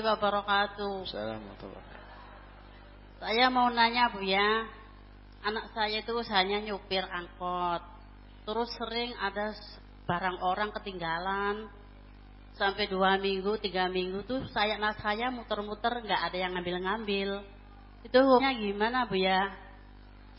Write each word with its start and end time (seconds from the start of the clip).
warahmatullahi 0.00 0.20
wabarakatuh. 0.20 0.94
Assalamualaikum. 1.08 1.70
Saya 3.16 3.46
mau 3.48 3.68
nanya 3.72 4.12
Bu 4.12 4.20
ya. 4.20 4.68
Anak 5.46 5.72
saya 5.72 6.02
itu 6.02 6.12
hanya 6.32 6.58
nyupir 6.60 7.04
angkot. 7.06 7.80
Terus 8.44 8.68
sering 8.76 9.16
ada 9.16 9.56
barang 10.04 10.38
orang 10.44 10.70
ketinggalan. 10.76 11.70
Sampai 12.56 12.88
dua 12.88 13.20
minggu, 13.20 13.60
tiga 13.60 13.88
minggu 13.88 14.24
tuh 14.24 14.48
saya 14.52 14.80
anak 14.80 15.00
saya 15.04 15.28
muter-muter 15.28 15.92
nggak 16.04 16.22
ada 16.32 16.36
yang 16.36 16.52
ngambil-ngambil. 16.56 17.44
Itu 18.04 18.16
hukumnya 18.20 18.52
gimana 18.56 18.98
Bu 19.08 19.16
ya? 19.16 19.52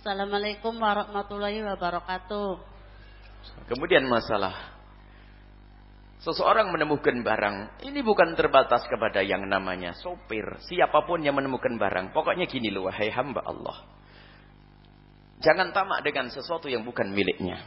Assalamualaikum 0.02 0.78
warahmatullahi 0.78 1.62
wabarakatuh. 1.66 2.58
Kemudian 3.70 4.06
masalah 4.06 4.77
Seseorang 6.18 6.74
menemukan 6.74 7.14
barang, 7.22 7.86
ini 7.86 8.02
bukan 8.02 8.34
terbatas 8.34 8.90
kepada 8.90 9.22
yang 9.22 9.46
namanya 9.46 9.94
sopir. 9.94 10.58
Siapa 10.66 11.06
pun 11.06 11.22
yang 11.22 11.38
menemukan 11.38 11.78
barang, 11.78 12.10
pokoknya 12.10 12.50
gini 12.50 12.74
loh, 12.74 12.90
wahai 12.90 13.14
hamba 13.14 13.46
Allah. 13.46 13.86
Jangan 15.38 15.70
tamak 15.70 16.02
dengan 16.02 16.34
sesuatu 16.34 16.66
yang 16.66 16.82
bukan 16.82 17.14
miliknya. 17.14 17.62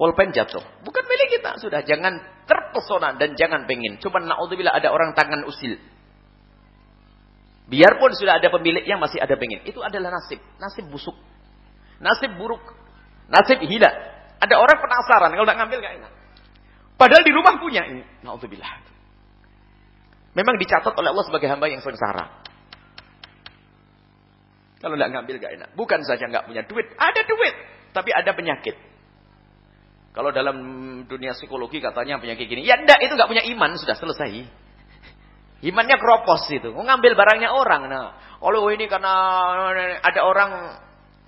Pulpen 0.00 0.32
jatuh, 0.32 0.64
bukan 0.80 1.04
milik 1.04 1.36
kita. 1.36 1.60
Sudah, 1.60 1.84
jangan 1.84 2.24
terpesona 2.48 3.20
dan 3.20 3.36
jangan 3.36 3.68
pengen. 3.68 4.00
Cuma 4.00 4.16
naudzubillah 4.24 4.72
ada 4.72 4.88
orang 4.88 5.12
tangan 5.12 5.44
usil. 5.44 5.76
Biarpun 7.68 8.16
sudah 8.16 8.40
ada 8.40 8.48
pemiliknya, 8.48 8.96
masih 8.96 9.20
ada 9.20 9.36
pengen. 9.36 9.60
Itu 9.68 9.84
adalah 9.84 10.16
nasib. 10.16 10.40
Nasib 10.56 10.88
busuk. 10.88 11.14
Nasib 12.00 12.32
buruk. 12.40 12.64
Nasib 13.28 13.60
hilang. 13.60 13.92
Ada 14.40 14.56
orang 14.56 14.80
penasaran, 14.80 15.36
kalau 15.36 15.44
tidak 15.44 15.58
ngambil 15.60 15.78
gak 15.84 15.94
enak. 16.00 16.12
Padahal 17.00 17.24
di 17.24 17.32
rumah 17.32 17.56
punya 17.56 17.88
ini. 17.88 18.04
Nauzubillah. 18.20 18.84
Memang 20.36 20.60
dicatat 20.60 20.92
oleh 20.92 21.08
Allah 21.08 21.24
sebagai 21.24 21.48
hamba 21.48 21.72
yang 21.72 21.80
sengsara. 21.80 22.44
Kalau 24.84 25.00
tidak 25.00 25.10
ngambil 25.16 25.34
gak 25.40 25.52
enak. 25.56 25.70
Bukan 25.80 26.04
saja 26.04 26.28
nggak 26.28 26.44
punya 26.44 26.62
duit. 26.68 26.92
Ada 27.00 27.24
duit. 27.24 27.54
Tapi 27.96 28.12
ada 28.12 28.36
penyakit. 28.36 28.76
Kalau 30.12 30.28
dalam 30.28 30.56
dunia 31.08 31.32
psikologi 31.32 31.80
katanya 31.80 32.20
penyakit 32.20 32.44
gini. 32.44 32.68
Ya 32.68 32.76
enggak, 32.76 33.00
itu 33.00 33.16
nggak 33.16 33.30
punya 33.32 33.44
iman. 33.56 33.80
Sudah 33.80 33.96
selesai. 33.96 34.44
Imannya 35.64 35.96
kropos 35.96 36.52
itu. 36.52 36.68
Ngambil 36.68 37.16
barangnya 37.16 37.48
orang. 37.52 37.88
Nah, 37.88 38.08
kalau 38.44 38.68
ini 38.68 38.88
karena 38.88 39.14
ada 40.04 40.20
orang 40.20 40.50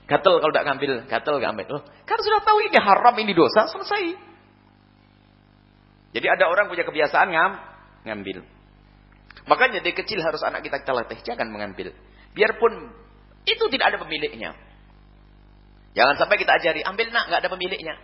gatel 0.04 0.36
kalau 0.36 0.52
tidak 0.52 0.66
ngambil. 0.68 0.92
Gatel 1.08 1.34
nggak 1.40 1.52
ambil. 1.56 1.66
Oh, 1.80 1.82
kan 2.04 2.18
sudah 2.20 2.44
tahu 2.44 2.60
ini 2.60 2.76
haram, 2.76 3.16
ini 3.16 3.32
dosa. 3.32 3.68
Selesai. 3.72 4.31
Jadi 6.12 6.26
ada 6.28 6.44
orang 6.48 6.68
punya 6.68 6.84
kebiasaan 6.84 7.28
ngam, 7.32 7.52
ngambil. 8.04 8.44
Makanya 9.48 9.80
dari 9.80 9.96
kecil 9.96 10.20
harus 10.20 10.44
anak 10.44 10.60
kita 10.60 10.84
kita 10.84 10.92
latih, 10.92 11.18
jangan 11.24 11.48
mengambil. 11.48 11.96
Biarpun 12.36 12.72
itu 13.48 13.64
tidak 13.72 13.96
ada 13.96 13.98
pemiliknya. 13.98 14.52
Jangan 15.92 16.14
sampai 16.16 16.36
kita 16.40 16.52
ajari, 16.56 16.80
ambil 16.84 17.08
nak, 17.12 17.28
nggak 17.28 17.40
ada 17.44 17.50
pemiliknya. 17.52 17.94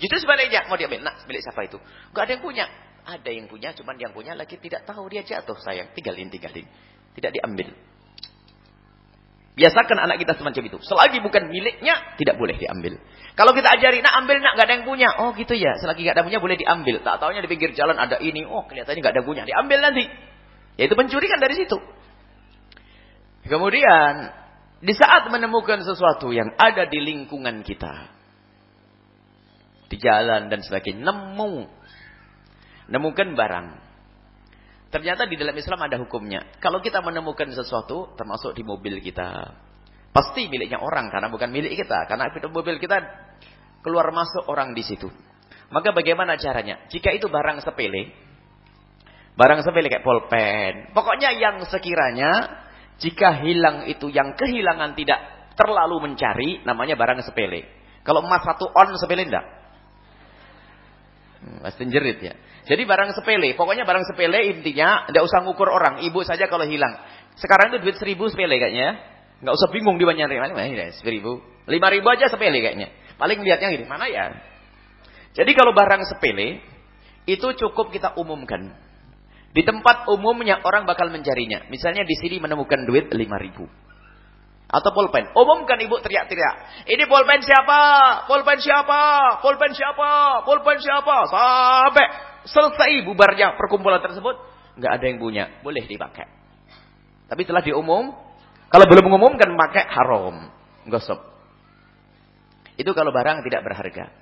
Justru 0.00 0.24
sebaliknya, 0.24 0.64
mau 0.68 0.76
diambil 0.80 1.04
nak, 1.04 1.24
milik 1.28 1.44
siapa 1.44 1.68
itu? 1.68 1.76
Nggak 2.12 2.22
ada 2.24 2.32
yang 2.32 2.44
punya. 2.44 2.66
Ada 3.02 3.30
yang 3.34 3.46
punya, 3.50 3.74
cuman 3.74 3.96
yang 3.98 4.12
punya 4.14 4.32
lagi 4.38 4.56
tidak 4.62 4.86
tahu 4.86 5.10
dia 5.10 5.26
jatuh 5.26 5.58
sayang, 5.58 5.90
tinggalin, 5.92 6.30
tinggalin. 6.30 6.64
Tidak 7.12 7.30
diambil. 7.34 7.74
Biasakan 9.52 10.00
anak 10.00 10.16
kita 10.16 10.32
semacam 10.40 10.62
itu. 10.64 10.78
Selagi 10.80 11.20
bukan 11.20 11.52
miliknya, 11.52 12.16
tidak 12.16 12.40
boleh 12.40 12.56
diambil. 12.56 12.96
Kalau 13.36 13.52
kita 13.52 13.68
ajari, 13.68 14.00
nak 14.00 14.24
ambil 14.24 14.40
nak, 14.40 14.56
gak 14.56 14.64
ada 14.64 14.74
yang 14.80 14.86
punya. 14.88 15.08
Oh 15.20 15.36
gitu 15.36 15.52
ya, 15.52 15.76
selagi 15.76 16.08
gak 16.08 16.16
ada 16.16 16.24
punya 16.24 16.40
boleh 16.40 16.56
diambil. 16.56 17.04
Tak 17.04 17.20
tahunya 17.20 17.44
di 17.44 17.50
pinggir 17.52 17.76
jalan 17.76 18.00
ada 18.00 18.16
ini. 18.16 18.48
Oh 18.48 18.64
kelihatannya 18.64 19.00
gak 19.04 19.12
ada 19.12 19.22
punya, 19.28 19.44
diambil 19.44 19.84
nanti. 19.84 20.08
Yaitu 20.80 20.96
pencuri 20.96 21.28
kan 21.28 21.36
dari 21.36 21.52
situ. 21.60 21.76
Kemudian, 23.44 24.32
di 24.80 24.94
saat 24.96 25.28
menemukan 25.28 25.84
sesuatu 25.84 26.32
yang 26.32 26.48
ada 26.56 26.88
di 26.88 27.04
lingkungan 27.04 27.60
kita. 27.60 28.08
Di 29.92 30.00
jalan 30.00 30.48
dan 30.48 30.64
sebagainya. 30.64 31.12
Nemu. 31.12 31.68
Nemukan 32.88 33.36
barang. 33.36 33.68
Ternyata 34.92 35.24
di 35.24 35.40
dalam 35.40 35.56
Islam 35.56 35.80
ada 35.80 35.96
hukumnya. 35.96 36.44
Kalau 36.60 36.84
kita 36.84 37.00
menemukan 37.00 37.48
sesuatu, 37.48 38.12
termasuk 38.12 38.52
di 38.52 38.60
mobil 38.60 39.00
kita. 39.00 39.56
Pasti 40.12 40.52
miliknya 40.52 40.84
orang, 40.84 41.08
karena 41.08 41.32
bukan 41.32 41.48
milik 41.48 41.80
kita. 41.80 42.04
Karena 42.04 42.28
mobil 42.52 42.76
kita 42.76 43.00
keluar 43.80 44.12
masuk 44.12 44.44
orang 44.52 44.76
di 44.76 44.84
situ. 44.84 45.08
Maka 45.72 45.96
bagaimana 45.96 46.36
caranya? 46.36 46.84
Jika 46.92 47.08
itu 47.16 47.32
barang 47.32 47.64
sepele, 47.64 48.12
barang 49.32 49.64
sepele 49.64 49.88
kayak 49.88 50.04
pulpen. 50.04 50.92
Pokoknya 50.92 51.32
yang 51.40 51.64
sekiranya, 51.64 52.30
jika 53.00 53.40
hilang 53.40 53.88
itu 53.88 54.12
yang 54.12 54.36
kehilangan 54.36 54.92
tidak 54.92 55.20
terlalu 55.56 56.04
mencari, 56.04 56.60
namanya 56.68 57.00
barang 57.00 57.24
sepele. 57.24 57.64
Kalau 58.04 58.20
emas 58.20 58.44
satu 58.44 58.68
on 58.68 58.92
sepele 59.00 59.24
enggak? 59.24 59.61
Hmm, 61.42 61.58
pasti 61.58 61.82
jerit 61.90 62.22
ya. 62.22 62.34
Jadi 62.62 62.86
barang 62.86 63.18
sepele, 63.18 63.58
pokoknya 63.58 63.82
barang 63.82 64.06
sepele 64.06 64.54
intinya 64.54 65.10
tidak 65.10 65.26
usah 65.26 65.42
ngukur 65.42 65.66
orang, 65.66 66.06
ibu 66.06 66.22
saja 66.22 66.46
kalau 66.46 66.62
hilang. 66.62 67.02
Sekarang 67.34 67.74
itu 67.74 67.82
duit 67.82 67.98
seribu 67.98 68.30
sepele 68.30 68.62
kayaknya 68.62 68.78
ya. 68.78 68.92
Nggak 69.42 69.54
usah 69.58 69.68
bingung 69.74 69.98
di 69.98 70.06
banyak 70.06 70.30
mana 70.30 70.54
ya, 70.70 70.94
seribu. 71.02 71.42
Lima 71.66 71.90
ribu 71.90 72.06
aja 72.06 72.30
sepele 72.30 72.62
kayaknya. 72.62 72.94
Paling 73.18 73.42
lihatnya 73.42 73.74
gini, 73.74 73.86
mana 73.90 74.06
ya? 74.06 74.30
Jadi 75.34 75.50
kalau 75.58 75.74
barang 75.74 76.06
sepele, 76.06 76.62
itu 77.26 77.48
cukup 77.58 77.90
kita 77.90 78.14
umumkan. 78.14 78.70
Di 79.52 79.66
tempat 79.66 80.06
umumnya 80.08 80.62
orang 80.62 80.86
bakal 80.86 81.10
mencarinya. 81.10 81.66
Misalnya 81.68 82.06
di 82.06 82.16
sini 82.16 82.38
menemukan 82.38 82.86
duit 82.86 83.10
lima 83.12 83.36
ribu. 83.36 83.66
Atau 84.72 84.88
pulpen. 84.96 85.28
Umumkan 85.36 85.76
ibu 85.84 86.00
teriak-teriak. 86.00 86.88
Ini 86.88 87.04
pulpen 87.04 87.44
siapa? 87.44 87.80
Pulpen 88.24 88.56
siapa? 88.56 89.00
Pulpen 89.44 89.76
siapa? 89.76 90.40
Pulpen 90.48 90.80
siapa? 90.80 91.28
Sampai 91.28 92.06
selesai 92.48 93.04
bubarnya 93.04 93.54
perkumpulan 93.60 94.00
tersebut, 94.00 94.34
nggak 94.80 94.92
ada 94.96 95.04
yang 95.04 95.18
punya, 95.20 95.44
boleh 95.60 95.84
dipakai. 95.84 96.26
Tapi 97.28 97.42
telah 97.44 97.60
diumum, 97.60 98.16
kalau 98.72 98.84
belum 98.88 99.12
mengumumkan 99.12 99.52
pakai 99.52 99.84
haram, 99.92 100.48
gosok. 100.88 101.20
Itu 102.80 102.96
kalau 102.96 103.12
barang 103.12 103.44
tidak 103.44 103.60
berharga. 103.68 104.21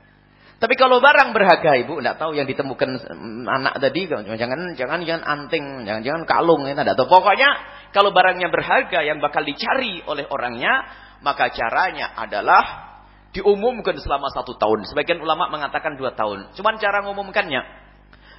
Tapi 0.60 0.76
kalau 0.76 1.00
barang 1.00 1.32
berharga, 1.32 1.72
ibu 1.81 2.04
tidak 2.04 2.21
tahu 2.21 2.37
yang 2.37 2.44
ditemukan 2.44 3.00
anak 3.48 3.81
tadi, 3.81 4.04
jangan 4.12 4.37
jangan 4.37 5.00
jangan 5.09 5.22
anting, 5.25 5.88
jangan 5.88 6.03
jangan 6.04 6.22
kalung, 6.28 6.69
itu 6.69 6.76
tidak 6.76 7.00
tahu. 7.00 7.09
Pokoknya 7.09 7.48
kalau 7.97 8.12
barangnya 8.12 8.53
berharga 8.53 9.00
yang 9.00 9.25
bakal 9.25 9.41
dicari 9.41 10.04
oleh 10.04 10.28
orangnya, 10.28 10.84
maka 11.25 11.49
caranya 11.49 12.12
adalah 12.12 12.93
diumumkan 13.32 13.97
selama 14.04 14.28
satu 14.28 14.60
tahun. 14.60 14.84
Sebagian 14.84 15.25
ulama 15.25 15.49
mengatakan 15.49 15.97
dua 15.97 16.12
tahun. 16.12 16.53
Cuman 16.53 16.76
cara 16.76 17.00
mengumumkannya, 17.09 17.65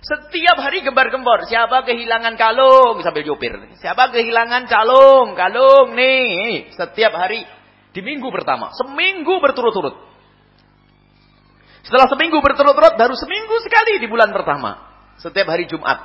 setiap 0.02 0.58
hari 0.62 0.82
gembar-gembor. 0.82 1.46
Siapa 1.46 1.86
kehilangan 1.86 2.38
kalung 2.38 3.02
sambil 3.06 3.22
jopir. 3.22 3.54
Siapa 3.82 4.14
kehilangan 4.14 4.70
calung, 4.70 5.38
kalung 5.38 5.98
nih. 5.98 6.70
Setiap 6.74 7.18
hari 7.18 7.46
di 7.94 8.02
minggu 8.06 8.30
pertama. 8.30 8.70
Seminggu 8.78 9.42
berturut-turut. 9.42 10.11
Setelah 11.82 12.08
seminggu 12.10 12.38
berturut-turut, 12.42 12.94
baru 12.98 13.16
seminggu 13.18 13.56
sekali 13.66 13.98
di 13.98 14.08
bulan 14.10 14.30
pertama. 14.30 14.78
Setiap 15.18 15.50
hari 15.50 15.66
Jumat. 15.66 15.98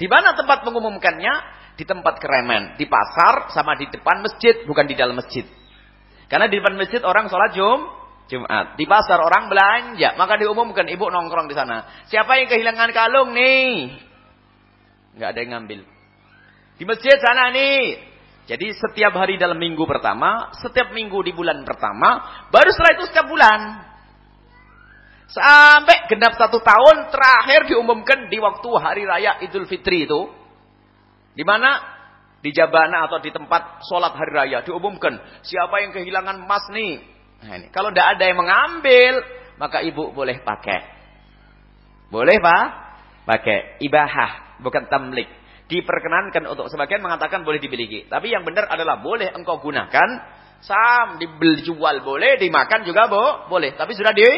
Di 0.00 0.08
mana 0.08 0.32
tempat 0.32 0.64
mengumumkannya? 0.64 1.34
Di 1.76 1.84
tempat 1.84 2.20
keremen. 2.20 2.76
Di 2.80 2.88
pasar 2.88 3.52
sama 3.52 3.76
di 3.76 3.88
depan 3.88 4.24
masjid. 4.24 4.64
Bukan 4.64 4.88
di 4.88 4.96
dalam 4.96 5.16
masjid. 5.16 5.44
Karena 6.28 6.48
di 6.48 6.56
depan 6.60 6.76
masjid 6.80 7.00
orang 7.04 7.28
sholat 7.28 7.52
Jumat. 7.52 8.02
Jumat. 8.32 8.80
Di 8.80 8.88
pasar 8.88 9.20
orang 9.20 9.52
belanja, 9.52 10.16
maka 10.16 10.40
diumumkan 10.40 10.88
ibu 10.88 11.04
nongkrong 11.12 11.52
di 11.52 11.56
sana. 11.58 12.06
Siapa 12.08 12.40
yang 12.40 12.48
kehilangan 12.48 12.90
kalung 12.96 13.36
nih? 13.36 13.92
Enggak 15.12 15.28
ada 15.36 15.38
yang 15.44 15.50
ngambil. 15.58 15.80
Di 16.80 16.84
masjid 16.88 17.20
sana 17.20 17.52
nih. 17.52 18.00
Jadi 18.48 18.74
setiap 18.74 19.14
hari 19.14 19.36
dalam 19.36 19.60
minggu 19.60 19.84
pertama, 19.86 20.50
setiap 20.58 20.90
minggu 20.90 21.20
di 21.22 21.30
bulan 21.36 21.62
pertama, 21.62 22.42
baru 22.50 22.72
setelah 22.74 22.92
itu 22.98 23.04
setiap 23.12 23.28
bulan. 23.28 23.60
Sampai 25.30 26.10
genap 26.10 26.34
satu 26.36 26.60
tahun 26.60 27.08
terakhir 27.08 27.70
diumumkan 27.70 28.28
di 28.28 28.36
waktu 28.42 28.68
hari 28.78 29.02
raya 29.06 29.38
Idul 29.44 29.70
Fitri 29.70 30.04
itu. 30.04 30.28
Di 31.32 31.44
mana? 31.46 31.80
Di 32.42 32.50
Jabana 32.50 33.06
atau 33.06 33.22
di 33.22 33.30
tempat 33.30 33.86
sholat 33.86 34.12
hari 34.18 34.32
raya 34.34 34.58
diumumkan. 34.66 35.16
Siapa 35.46 35.78
yang 35.80 35.94
kehilangan 35.94 36.42
emas 36.42 36.66
nih? 36.74 37.00
Nah, 37.42 37.54
ini. 37.58 37.66
Kalau 37.70 37.90
tidak 37.90 38.18
ada 38.18 38.24
yang 38.28 38.38
mengambil, 38.38 39.12
maka 39.58 39.82
ibu 39.82 40.10
boleh 40.14 40.42
pakai. 40.42 40.80
Boleh 42.12 42.36
pak? 42.38 42.64
Pakai. 43.24 43.80
Ibahah, 43.80 44.60
bukan 44.60 44.86
tamlik. 44.92 45.26
Diperkenankan 45.70 46.44
untuk 46.52 46.68
sebagian 46.68 47.00
mengatakan 47.00 47.40
boleh 47.40 47.56
dimiliki. 47.56 48.04
Tapi 48.04 48.28
yang 48.28 48.44
benar 48.44 48.68
adalah 48.68 49.00
boleh 49.00 49.32
engkau 49.32 49.62
gunakan. 49.64 50.08
Sam, 50.62 51.18
jual 51.18 51.96
boleh, 52.06 52.38
dimakan 52.38 52.86
juga 52.86 53.10
bo, 53.10 53.50
boleh. 53.50 53.74
Tapi 53.74 53.98
sudah 53.98 54.14
di, 54.14 54.28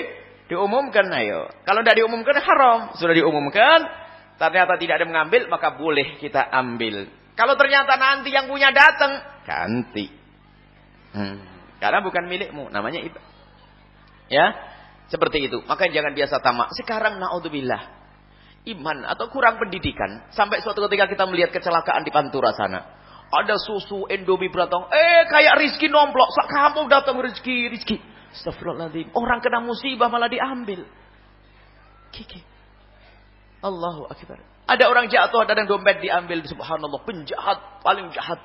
diumumkan 0.49 1.07
ayo. 1.21 1.49
Kalau 1.65 1.81
tidak 1.81 1.97
diumumkan 2.05 2.37
haram. 2.41 2.93
Sudah 2.99 3.15
diumumkan, 3.17 3.85
ternyata 4.37 4.77
tidak 4.77 5.01
ada 5.01 5.07
mengambil, 5.09 5.49
maka 5.49 5.73
boleh 5.75 6.21
kita 6.21 6.45
ambil. 6.53 7.09
Kalau 7.35 7.59
ternyata 7.59 7.99
nanti 7.99 8.31
yang 8.31 8.47
punya 8.47 8.71
datang, 8.71 9.19
ganti. 9.43 10.07
Hmm. 11.15 11.39
Karena 11.83 11.99
bukan 12.01 12.25
milikmu, 12.31 12.71
namanya 12.71 13.03
iba. 13.03 13.21
Ya, 14.31 14.55
seperti 15.13 15.51
itu. 15.51 15.61
Maka 15.69 15.91
jangan 15.91 16.17
biasa 16.17 16.41
tamak. 16.41 16.73
Sekarang 16.79 17.21
naudzubillah. 17.21 18.05
Iman 18.65 19.05
atau 19.05 19.29
kurang 19.29 19.61
pendidikan. 19.61 20.25
Sampai 20.33 20.65
suatu 20.65 20.81
ketika 20.89 21.05
kita 21.05 21.29
melihat 21.29 21.53
kecelakaan 21.53 22.01
di 22.01 22.09
Pantura 22.09 22.57
sana. 22.57 22.81
Ada 23.29 23.61
susu 23.61 24.09
Indomie 24.09 24.49
beratong. 24.49 24.89
Eh 24.89 25.29
kayak 25.29 25.61
Rizki 25.61 25.93
nomplok. 25.93 26.33
Sak 26.33 26.49
kamu 26.49 26.89
datang 26.89 27.21
Rizki, 27.21 27.69
Rizki. 27.69 28.01
Astagfirullahaladzim. 28.35 29.15
Orang 29.15 29.39
kena 29.39 29.63
musibah 29.63 30.11
malah 30.11 30.27
diambil. 30.27 30.83
Kiki. 32.11 32.43
Allahu 33.63 34.11
Akbar. 34.11 34.43
Ada 34.65 34.85
orang 34.91 35.07
jatuh, 35.07 35.45
ada 35.45 35.55
yang 35.55 35.71
dompet 35.71 36.03
diambil. 36.03 36.43
Subhanallah. 36.43 37.01
Penjahat. 37.07 37.81
Paling 37.87 38.11
jahat. 38.11 38.43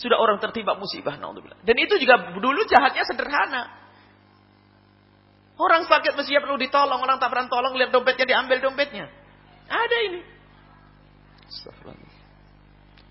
Sudah 0.00 0.16
orang 0.18 0.42
tertimpa 0.42 0.74
musibah. 0.74 1.14
Dan 1.62 1.76
itu 1.78 1.94
juga 2.00 2.34
dulu 2.34 2.64
jahatnya 2.66 3.04
sederhana. 3.06 3.68
Orang 5.60 5.84
sakit 5.84 6.16
mestinya 6.16 6.40
perlu 6.40 6.56
ditolong. 6.56 7.00
Orang 7.04 7.20
tak 7.20 7.30
pernah 7.30 7.46
tolong. 7.52 7.76
Lihat 7.76 7.92
dompetnya 7.92 8.26
diambil 8.26 8.58
dompetnya. 8.64 9.12
Ada 9.68 9.96
ini. 10.10 10.20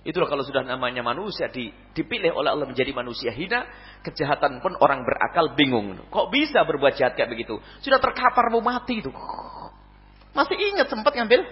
Itulah 0.10 0.26
kalau 0.26 0.42
sudah 0.42 0.66
namanya 0.66 1.06
manusia 1.06 1.46
dipilih 1.94 2.34
oleh 2.34 2.50
Allah 2.50 2.66
menjadi 2.66 2.90
manusia 2.98 3.30
hina, 3.30 3.70
kejahatan 4.02 4.58
pun 4.58 4.74
orang 4.82 5.06
berakal 5.06 5.54
bingung. 5.54 6.02
Kok 6.10 6.34
bisa 6.34 6.66
berbuat 6.66 6.98
jahat 6.98 7.14
kayak 7.14 7.30
begitu? 7.30 7.62
Sudah 7.86 8.02
terkapar 8.02 8.50
mau 8.50 8.58
mati 8.58 9.06
itu. 9.06 9.14
Masih 10.34 10.58
ingat 10.58 10.90
sempat 10.90 11.14
ngambil 11.14 11.46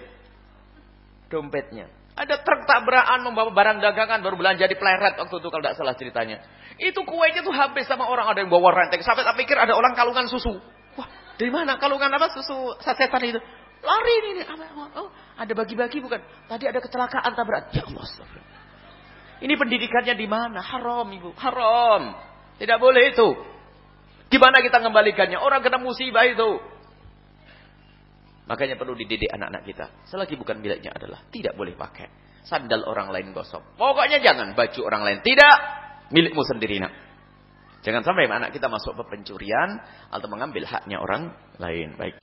dompetnya. 1.30 1.86
Ada 2.18 2.42
truk 2.42 2.66
tabrakan 2.66 3.30
membawa 3.30 3.54
barang 3.54 3.78
dagangan 3.78 4.18
baru 4.26 4.34
belanja 4.34 4.66
di 4.66 4.74
pleret 4.74 5.14
waktu 5.22 5.38
itu 5.38 5.48
kalau 5.54 5.62
tidak 5.62 5.78
salah 5.78 5.94
ceritanya. 5.94 6.42
Itu 6.82 7.06
kuenya 7.06 7.46
tuh 7.46 7.54
habis 7.54 7.86
sama 7.86 8.10
orang 8.10 8.26
ada 8.26 8.42
yang 8.42 8.50
bawa 8.50 8.74
renteng. 8.74 9.06
Sampai 9.06 9.22
tak 9.22 9.38
pikir 9.38 9.54
ada 9.54 9.70
orang 9.78 9.94
kalungan 9.94 10.26
susu. 10.26 10.58
Wah, 10.98 11.06
dari 11.38 11.54
mana 11.54 11.78
kalungan 11.78 12.10
apa 12.10 12.26
susu 12.34 12.74
sasetan 12.82 13.22
itu? 13.22 13.38
Lari 13.86 14.14
ini. 14.34 14.42
Oh, 14.98 15.14
ada 15.38 15.52
bagi-bagi 15.54 16.02
bukan? 16.02 16.18
Tadi 16.50 16.66
ada 16.66 16.82
kecelakaan 16.82 17.30
tabrak. 17.38 17.70
Ya 17.70 17.86
Allah. 17.86 18.06
Ini 19.38 19.54
pendidikannya 19.54 20.18
di 20.18 20.26
mana? 20.26 20.58
Haram 20.58 21.06
ibu. 21.14 21.30
Haram. 21.38 22.18
Tidak 22.58 22.78
boleh 22.82 23.14
itu. 23.14 23.28
Gimana 24.34 24.58
kita 24.60 24.82
mengembalikannya? 24.82 25.38
Orang 25.38 25.62
kena 25.62 25.78
musibah 25.78 26.26
itu. 26.26 26.58
Makanya 28.50 28.74
perlu 28.74 28.98
dididik 28.98 29.30
anak-anak 29.30 29.62
kita. 29.62 29.86
Selagi 30.10 30.34
bukan 30.34 30.58
miliknya 30.58 30.90
adalah 30.90 31.22
tidak 31.30 31.54
boleh 31.54 31.78
pakai. 31.78 32.10
Sandal 32.42 32.82
orang 32.82 33.14
lain 33.14 33.30
gosok. 33.30 33.78
Pokoknya 33.78 34.18
jangan 34.18 34.58
baju 34.58 34.80
orang 34.90 35.02
lain. 35.06 35.18
Tidak. 35.22 35.56
Milikmu 36.10 36.42
sendiri 36.42 36.82
nak. 36.82 36.92
Jangan 37.86 38.02
sampai 38.02 38.26
anak 38.26 38.50
kita 38.50 38.66
masuk 38.66 38.98
ke 38.98 39.04
pencurian 39.06 39.78
atau 40.10 40.26
mengambil 40.26 40.66
haknya 40.66 40.98
orang 40.98 41.30
lain. 41.62 41.94
Baik. 41.94 42.18